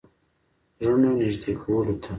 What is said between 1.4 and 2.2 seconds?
کولو ته.